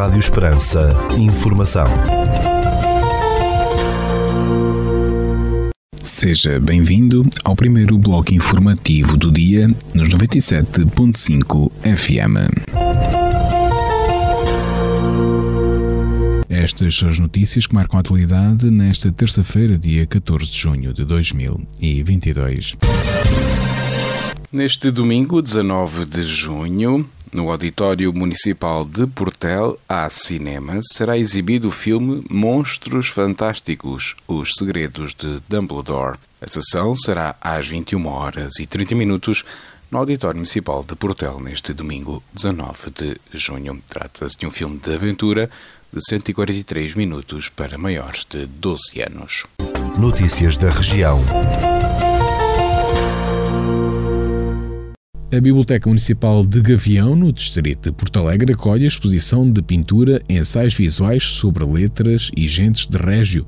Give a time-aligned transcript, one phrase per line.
[0.00, 0.88] Rádio Esperança.
[1.18, 1.84] Informação.
[6.00, 12.38] Seja bem-vindo ao primeiro bloco informativo do dia nos 97.5 FM.
[16.48, 21.04] Estas são as notícias que marcam a atualidade nesta terça-feira, dia 14 de junho de
[21.04, 22.72] 2022.
[24.50, 31.72] Neste domingo, 19 de junho, no Auditório Municipal de Portel, há cinema, será exibido o
[31.72, 36.18] filme Monstros Fantásticos Os Segredos de Dumbledore.
[36.40, 39.44] A sessão será às 21 horas e 30 minutos
[39.90, 43.82] no Auditório Municipal de Portel, neste domingo 19 de junho.
[43.88, 45.50] Trata-se de um filme de aventura
[45.92, 49.46] de 143 minutos para maiores de 12 anos.
[49.98, 51.20] Notícias da região.
[55.32, 60.20] A Biblioteca Municipal de Gavião, no distrito de Porto Alegre, acolhe a exposição de pintura
[60.28, 63.46] ensaios visuais sobre letras e gentes de Régio,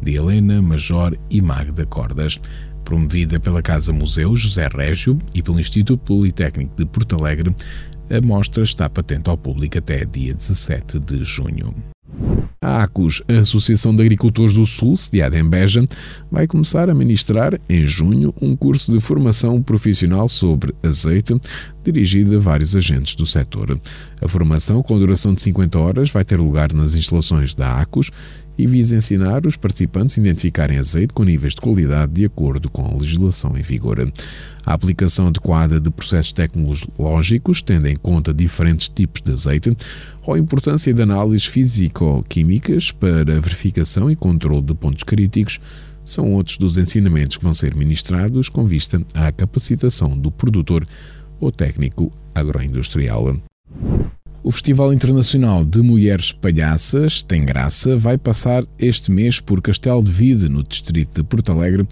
[0.00, 2.40] de Helena Major e Magda Cordas.
[2.84, 7.52] Promovida pela Casa Museu José Régio e pelo Instituto Politécnico de Porto Alegre,
[8.08, 11.74] a mostra está patente ao público até dia 17 de junho.
[12.64, 15.86] A ACUS, a Associação de Agricultores do Sul, sediada em Beja,
[16.32, 21.34] vai começar a ministrar em junho um curso de formação profissional sobre azeite
[21.84, 23.78] dirigido a vários agentes do setor.
[24.18, 28.10] A formação, com duração de 50 horas, vai ter lugar nas instalações da ACUS
[28.56, 32.86] e visa ensinar os participantes a identificarem azeite com níveis de qualidade de acordo com
[32.86, 34.10] a legislação em vigor.
[34.64, 39.76] A aplicação adequada de processos tecnológicos, tendo em conta diferentes tipos de azeite,
[40.22, 45.60] ou a importância de análises físico-químicas para verificação e controle de pontos críticos,
[46.04, 50.86] são outros dos ensinamentos que vão ser ministrados com vista à capacitação do produtor
[51.40, 53.36] ou técnico agroindustrial.
[54.42, 60.12] O Festival Internacional de Mulheres Palhaças Tem Graça vai passar este mês por Castelo de
[60.12, 61.86] Vide, no distrito de Porto Alegre,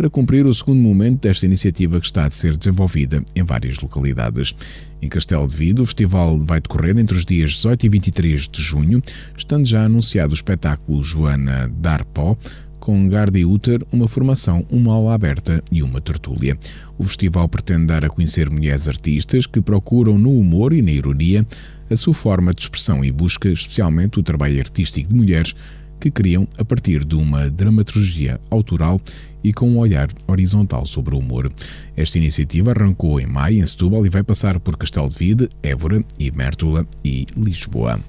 [0.00, 4.56] para cumprir o segundo momento desta iniciativa que está a ser desenvolvida em várias localidades.
[5.02, 8.62] Em Castelo de Vide, o festival vai decorrer entre os dias 18 e 23 de
[8.62, 9.02] junho,
[9.36, 12.34] estando já anunciado o espetáculo Joana Darpó,
[12.78, 16.56] com Garde Uter, uma formação, uma aula aberta e uma tertúlia.
[16.96, 21.46] O festival pretende dar a conhecer mulheres artistas que procuram no humor e na ironia
[21.90, 25.54] a sua forma de expressão e busca especialmente o trabalho artístico de mulheres
[26.00, 29.00] que criam a partir de uma dramaturgia autoral
[29.44, 31.52] e com um olhar horizontal sobre o humor.
[31.96, 36.04] Esta iniciativa arrancou em maio em Setúbal e vai passar por Castelo de Vide, Évora,
[36.34, 38.00] Mértola e Lisboa.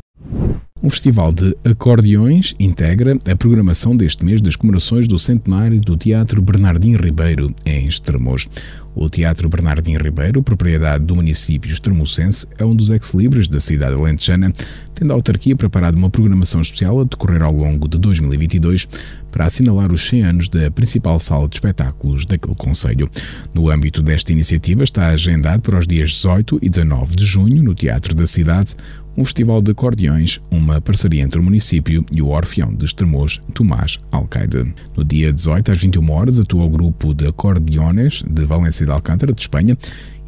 [0.84, 6.42] Um festival de acordeões integra a programação deste mês das comemorações do centenário do Teatro
[6.42, 8.50] Bernardim Ribeiro, em Estremoz.
[8.94, 14.52] O Teatro Bernardim Ribeiro, propriedade do município extremocense, é um dos ex-libres da cidade alentejana,
[14.94, 18.88] tendo a autarquia preparado uma programação especial a decorrer ao longo de 2022
[19.32, 23.10] para assinalar os 100 anos da principal sala de espetáculos daquele Conselho.
[23.56, 27.74] No âmbito desta iniciativa está agendado para os dias 18 e 19 de junho, no
[27.74, 28.76] Teatro da Cidade,
[29.16, 34.00] um festival de acordeões, uma parceria entre o município e o Orfeão de Estremoz, Tomás
[34.12, 34.74] Alcaide.
[34.96, 39.34] No dia 18 às 21 horas atua o grupo de acordeones de Valência de Alcântara,
[39.34, 39.78] de Espanha,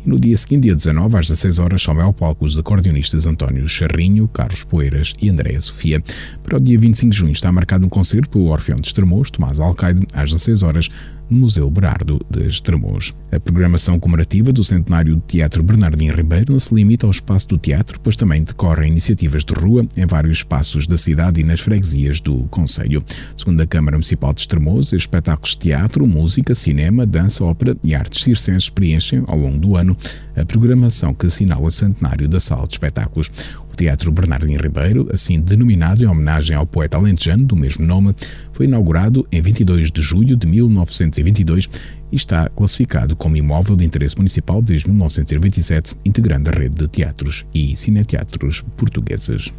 [0.06, 3.68] e no dia seguinte, dia 19, às 16 horas, sobe ao palco os acordeonistas António
[3.68, 6.04] Charrinho, Carlos Poeiras e Andréa Sofia.
[6.44, 9.62] Para o dia 25 de junho está marcado um concerto pelo Orfeão de Estremoz, Tomás
[9.62, 10.90] Alcaide, às 16 horas,
[11.34, 13.14] no Museu Berardo de Estremoz.
[13.32, 17.58] A programação comemorativa do centenário do Teatro Bernardim Ribeiro não se limita ao espaço do
[17.58, 22.22] teatro, pois também decorrem iniciativas de rua em vários espaços da cidade e nas freguesias
[22.22, 23.04] do Conselho.
[23.36, 28.24] Segundo a Câmara Municipal de Estremoz, espetáculos de teatro, música, cinema, dança, ópera e artes
[28.24, 29.98] circenses preenchem, ao longo do ano,
[30.36, 33.32] a programação que assinala o centenário da sala de espetáculos.
[33.74, 38.14] O Teatro Bernardino Ribeiro, assim denominado em homenagem ao poeta alentejano do mesmo nome,
[38.52, 41.68] foi inaugurado em 22 de julho de 1922
[42.12, 47.46] e está classificado como imóvel de interesse municipal desde 1927, integrando a rede de teatros
[47.52, 49.52] e cineteatros portugueses.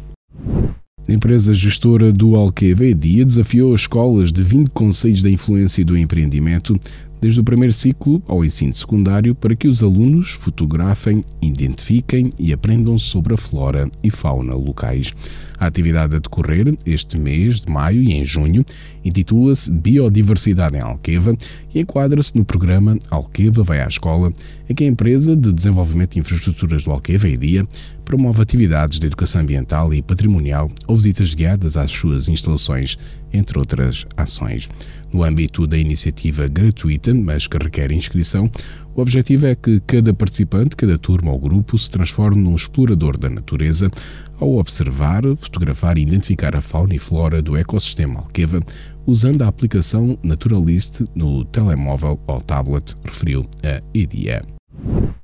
[1.07, 5.85] A empresa gestora do Alqueva Dia desafiou as escolas de 20 conselhos da influência e
[5.85, 6.79] do empreendimento
[7.25, 12.99] desde o primeiro ciclo ao ensino secundário para que os alunos fotografem, identifiquem e aprendam
[12.99, 15.11] sobre a flora e fauna locais.
[15.57, 18.63] A atividade a decorrer este mês de maio e em junho
[19.03, 21.35] intitula-se Biodiversidade em Alqueva
[21.73, 24.31] e enquadra-se no programa Alqueva vai à escola,
[24.69, 27.67] em que a empresa de desenvolvimento de infraestruturas do Alqueva e Dia
[28.05, 32.97] promove atividades de educação ambiental e patrimonial ou visitas guiadas às suas instalações,
[33.33, 34.69] entre outras ações.
[35.11, 38.49] No âmbito da iniciativa gratuita, mas que requer inscrição,
[38.95, 43.29] O objetivo é que cada participante, cada turma ou grupo se transforme num explorador da
[43.29, 43.91] natureza
[44.39, 48.61] ao observar, fotografar e identificar a fauna e flora do ecossistema Alqueva
[49.05, 54.54] usando a aplicação Naturalist no telemóvel ou tablet, referiu a EDIA.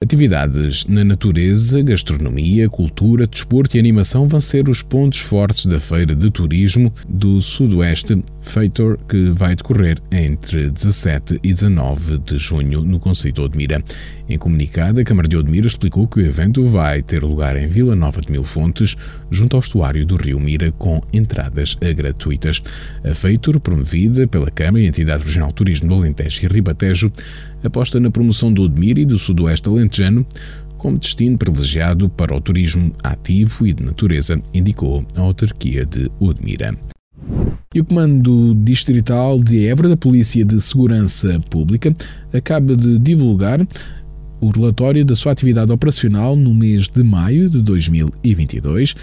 [0.04, 6.16] Atividades na natureza, gastronomia, cultura, desporto e animação vão ser os pontos fortes da Feira
[6.16, 13.00] de Turismo do Sudoeste Feitor, que vai decorrer entre 17 e 19 de junho no
[13.00, 13.84] Conceito de Odmira.
[14.28, 17.96] Em comunicado, a Câmara de Odmira explicou que o evento vai ter lugar em Vila
[17.96, 18.96] Nova de Mil Fontes,
[19.30, 22.62] junto ao estuário do Rio Mira, com entradas gratuitas.
[23.04, 27.12] A Feitor, promovida pela Câmara e Entidade Regional Turismo do Alentejo e Ribatejo,
[27.64, 30.26] aposta na promoção do Odmira e do Sudoeste Alentejano
[30.82, 36.76] como destino privilegiado para o turismo ativo e de natureza, indicou a autarquia de Odmira.
[37.74, 41.96] E o Comando Distrital de Évora da Polícia de Segurança Pública
[42.34, 43.66] acaba de divulgar
[44.42, 48.94] o relatório da sua atividade operacional no mês de maio de 2022.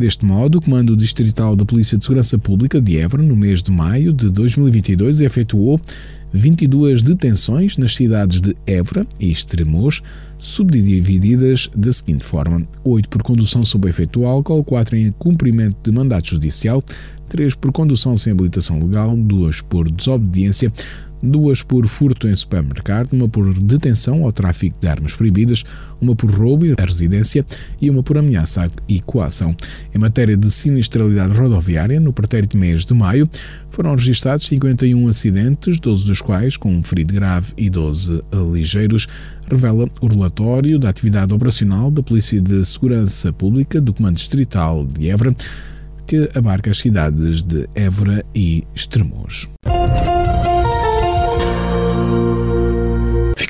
[0.00, 3.70] Deste modo, o Comando Distrital da Polícia de Segurança Pública de Évora, no mês de
[3.70, 5.78] maio de 2022, efetuou
[6.32, 10.00] 22 detenções nas cidades de Évora e Estremoz,
[10.38, 16.28] subdivididas da seguinte forma: 8 por condução sob efeito álcool, 4 em cumprimento de mandato
[16.30, 16.82] judicial,
[17.28, 20.72] 3 por condução sem habilitação legal, 2 por desobediência,
[21.22, 25.64] duas por furto em supermercado, uma por detenção ou tráfico de armas proibidas,
[26.00, 27.44] uma por roubo à residência
[27.80, 29.54] e uma por ameaça e coação.
[29.94, 33.28] Em matéria de sinistralidade rodoviária, no pretérito mês de maio,
[33.70, 38.22] foram registrados 51 acidentes, 12 dos quais com um ferido grave e 12
[38.52, 39.06] ligeiros,
[39.50, 45.10] revela o relatório da atividade operacional da Polícia de Segurança Pública do Comando Distrital de
[45.10, 45.34] Évora,
[46.06, 49.48] que abarca as cidades de Évora e Estremoz.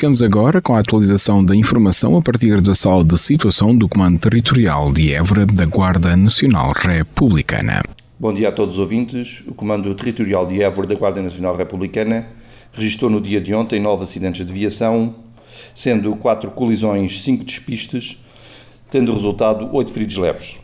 [0.00, 4.18] Ficamos agora com a atualização da informação a partir da sala de situação do Comando
[4.18, 7.82] Territorial de Évora da Guarda Nacional Republicana.
[8.18, 9.44] Bom dia a todos os ouvintes.
[9.46, 12.28] O Comando Territorial de Évora da Guarda Nacional Republicana
[12.72, 15.16] registrou no dia de ontem nove acidentes de viação,
[15.74, 18.24] sendo quatro colisões, cinco despistes,
[18.90, 20.56] tendo resultado oito feridos leves.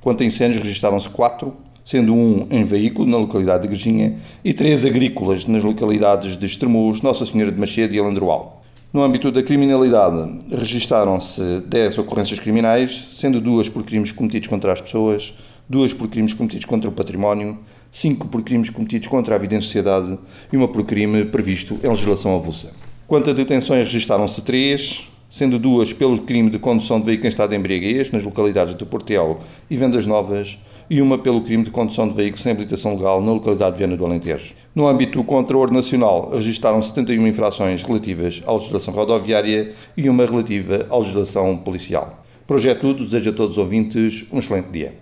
[0.00, 4.84] Quanto a incêndios, registaram-se quatro, sendo um em veículo na localidade de Grejinha e três
[4.84, 8.55] agrícolas nas localidades de Estremoz, Nossa Senhora de Macedo e Alandroal.
[8.92, 14.80] No âmbito da criminalidade, registaram-se 10 ocorrências criminais, sendo duas por crimes cometidos contra as
[14.80, 15.36] pessoas,
[15.68, 17.58] duas por crimes cometidos contra o património,
[17.90, 20.16] cinco por crimes cometidos contra a vida em sociedade
[20.52, 22.72] e uma por crime previsto em legislação avulsa.
[23.06, 27.50] Quanto a detenções, registaram-se três, sendo duas pelo crime de condução de veículo em estado
[27.50, 30.58] de embriaguez nas localidades de Portel e Vendas Novas
[30.88, 33.96] e uma pelo crime de condução de veículo sem habilitação legal na localidade de Viana
[33.96, 34.54] do Alentejo.
[34.76, 40.98] No âmbito contra-ordem nacional, registaram 71 infrações relativas à legislação rodoviária e uma relativa à
[40.98, 42.22] legislação policial.
[42.46, 44.94] Projeto tudo, desejo a todos os ouvintes um excelente dia.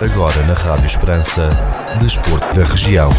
[0.00, 1.50] Agora na Rádio Esperança,
[2.00, 3.10] Desporto da Região.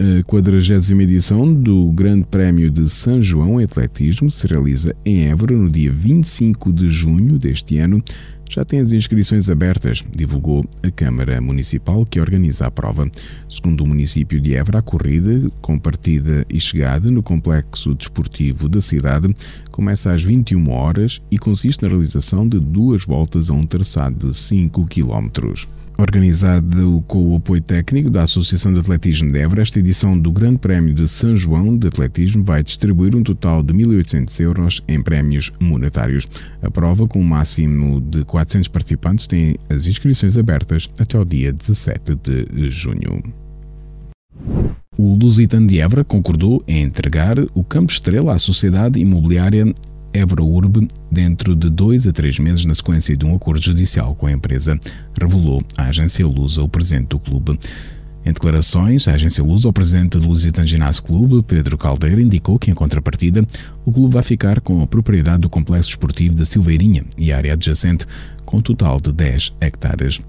[0.00, 5.56] A 40 edição do Grande Prémio de São João em Atletismo se realiza em Évora
[5.56, 8.00] no dia 25 de junho deste ano.
[8.48, 13.10] Já tem as inscrições abertas, divulgou a Câmara Municipal que organiza a prova.
[13.48, 18.80] Segundo o município de Évora, a corrida, com partida e chegada no complexo desportivo da
[18.80, 19.34] cidade,
[19.72, 24.36] começa às 21 horas e consiste na realização de duas voltas a um traçado de
[24.36, 25.28] 5 km.
[26.00, 30.58] Organizado com o apoio técnico da Associação de Atletismo de Évora, esta edição do Grande
[30.58, 35.50] Prémio de São João de Atletismo vai distribuir um total de 1.800 euros em prémios
[35.60, 36.28] monetários.
[36.62, 41.52] A prova, com um máximo de 400 participantes, tem as inscrições abertas até o dia
[41.52, 43.20] 17 de junho.
[44.96, 49.74] O Lusitano de Évora concordou em entregar o Campo Estrela à Sociedade Imobiliária
[50.12, 54.26] Évora Urbe dentro de dois a três meses na sequência de um acordo judicial com
[54.26, 54.78] a empresa,
[55.20, 57.58] revelou a agência Lusa o presidente do clube.
[58.24, 62.70] Em declarações, a agência Lusa, o presidente do Lusitano Ginásio Clube, Pedro Caldeira, indicou que,
[62.70, 63.46] em contrapartida,
[63.86, 67.54] o clube vai ficar com a propriedade do complexo esportivo da Silveirinha e a área
[67.54, 68.06] adjacente,
[68.44, 70.20] com um total de 10 hectares.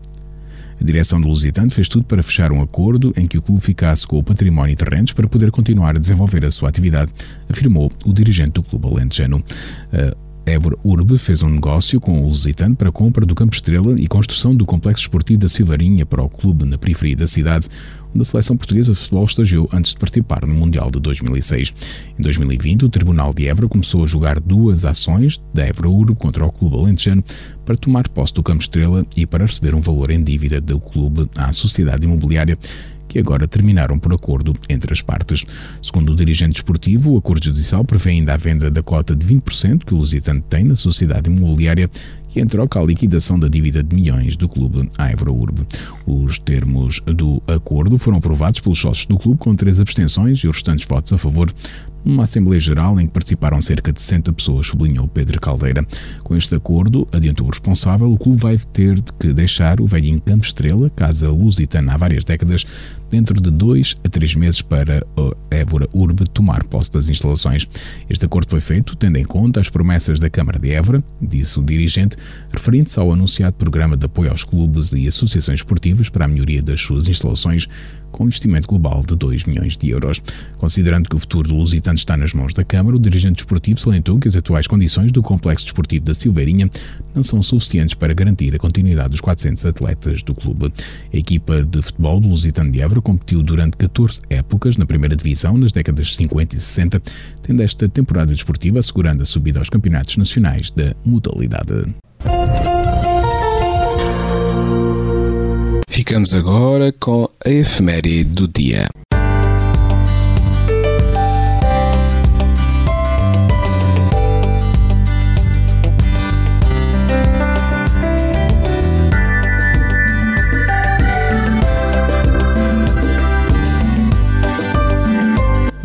[0.79, 4.07] A direção do Lusitano fez tudo para fechar um acordo em que o clube ficasse
[4.07, 7.11] com o património e terrenos para poder continuar a desenvolver a sua atividade,
[7.49, 9.37] afirmou o dirigente do clube alentejano.
[9.37, 13.99] Uh, Évora Urbe fez um negócio com o Lusitano para a compra do Campo Estrela
[13.99, 17.67] e construção do complexo esportivo da Silvarinha para o clube na periferia da cidade,
[18.13, 21.73] onde a seleção portuguesa de futebol estagiou antes de participar no Mundial de 2006.
[22.17, 26.45] Em 2020, o Tribunal de Évora começou a julgar duas ações da Évora Uro contra
[26.45, 27.23] o Clube Alentejano
[27.65, 31.29] para tomar posse do Campo Estrela e para receber um valor em dívida do clube
[31.37, 32.57] à sociedade imobiliária
[33.09, 35.43] que agora terminaram por acordo entre as partes.
[35.81, 39.83] Segundo o dirigente esportivo, o acordo judicial prevê ainda a venda da cota de 20%
[39.83, 41.89] que o Lusitano tem na sociedade imobiliária
[42.35, 45.65] e em troca a liquidação da dívida de milhões do clube à Eurourb.
[46.05, 50.55] Os termos do acordo foram aprovados pelos sócios do clube com três abstenções e os
[50.55, 51.53] restantes votos a favor
[52.03, 55.85] numa Assembleia Geral em que participaram cerca de 60 pessoas, sublinhou Pedro Caldeira.
[56.23, 60.45] Com este acordo, adiantou o responsável, o clube vai ter que deixar o velhinho Campo
[60.45, 62.65] Estrela, casa lusitana há várias décadas,
[63.09, 67.67] dentro de dois a três meses para a Évora Urbe tomar posse das instalações.
[68.09, 71.63] Este acordo foi feito tendo em conta as promessas da Câmara de Évora, disse o
[71.63, 72.15] dirigente,
[72.51, 76.81] referindo-se ao anunciado programa de apoio aos clubes e associações esportivas para a melhoria das
[76.81, 77.67] suas instalações,
[78.11, 80.21] com um investimento global de 2 milhões de euros.
[80.57, 84.17] Considerando que o futuro do Lusitano está nas mãos da Câmara, o dirigente desportivo salientou
[84.19, 86.69] que as atuais condições do complexo desportivo da Silveirinha
[87.13, 90.71] não são suficientes para garantir a continuidade dos 400 atletas do clube.
[91.13, 95.57] A equipa de futebol do Lusitano de Évora competiu durante 14 épocas na primeira divisão
[95.57, 97.01] nas décadas 50 e 60,
[97.41, 101.93] tendo esta temporada desportiva assegurando a subida aos campeonatos nacionais da modalidade.
[105.89, 108.87] Ficamos agora com a efeméride do dia.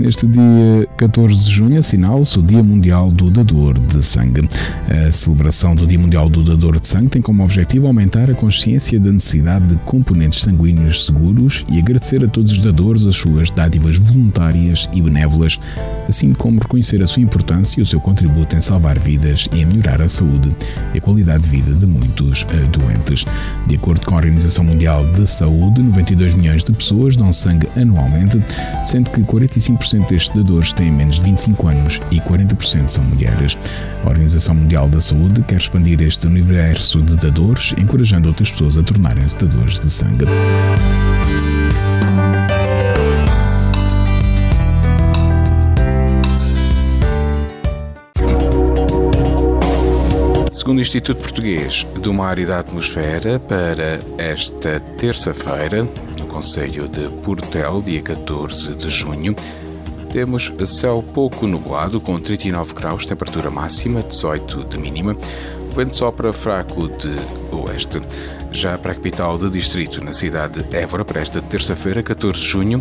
[0.05, 4.47] Neste dia 14 de junho assinala-se o Dia Mundial do Dador de Sangue.
[4.87, 9.01] A celebração do Dia Mundial do Dador de Sangue tem como objetivo aumentar a consciência
[9.01, 13.97] da necessidade de componentes sanguíneos seguros e agradecer a todos os dadores as suas dádivas
[13.97, 15.59] voluntárias e benévolas,
[16.07, 19.65] assim como reconhecer a sua importância e o seu contributo em salvar vidas e em
[19.65, 20.55] melhorar a saúde
[20.93, 23.25] e a qualidade de vida de muitos eh, doentes.
[23.67, 28.39] De acordo com a Organização Mundial de Saúde, 92 milhões de pessoas dão sangue anualmente,
[28.85, 33.59] sendo que 45% 40% destes dadores têm menos de 25 anos e 40% são mulheres.
[34.05, 38.83] A Organização Mundial da Saúde quer expandir este universo de dadores, encorajando outras pessoas a
[38.83, 40.25] tornarem-se dadores de sangue.
[50.53, 55.87] Segundo o Instituto Português do Mar e da Atmosfera, para esta terça-feira,
[56.19, 59.37] no Conselho de Portel, dia 14 de junho,
[60.14, 65.16] temos céu pouco nublado, com 39 graus, temperatura máxima, 18 de mínima.
[65.73, 67.16] O vento sopra fraco de
[67.50, 68.00] oeste.
[68.52, 72.47] Já para a capital do distrito, na cidade de Évora, para esta terça-feira, 14 de
[72.47, 72.80] junho,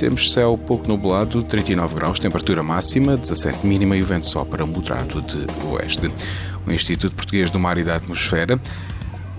[0.00, 5.22] temos céu pouco nublado, 39 graus, temperatura máxima, 17 mínima e o vento sopra moderado
[5.22, 6.10] de oeste.
[6.66, 8.60] O Instituto Português do Mar e da Atmosfera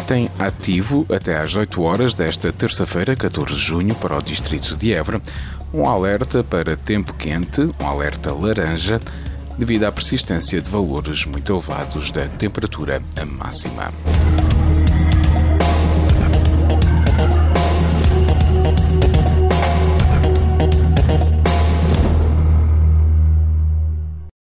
[0.07, 4.93] tem ativo até às 8 horas desta terça-feira, 14 de junho, para o distrito de
[4.93, 5.21] Évora,
[5.75, 8.99] um alerta para tempo quente, um alerta laranja,
[9.57, 13.91] devido à persistência de valores muito elevados da temperatura máxima.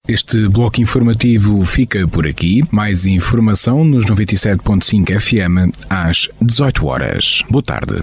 [0.07, 2.63] Este bloco informativo fica por aqui.
[2.71, 7.43] Mais informação nos 97.5 FM às 18 horas.
[7.49, 8.03] Boa tarde.